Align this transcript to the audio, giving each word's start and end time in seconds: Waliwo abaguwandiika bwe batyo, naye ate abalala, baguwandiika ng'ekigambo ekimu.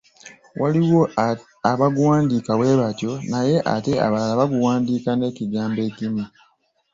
Waliwo 0.61 1.03
abaguwandiika 1.71 2.51
bwe 2.59 2.73
batyo, 2.81 3.11
naye 3.31 3.55
ate 3.73 3.91
abalala, 4.05 4.39
baguwandiika 4.39 5.09
ng'ekigambo 5.15 5.79
ekimu. 5.89 6.23